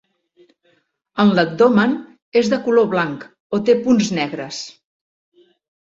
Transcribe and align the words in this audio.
En 1.23 1.33
l'abdomen, 1.39 1.93
és 2.43 2.49
de 2.53 2.61
color 2.65 2.89
blan 2.95 3.13
o 3.59 3.61
té 3.69 3.77
punts 3.85 4.13
negres. 4.23 4.67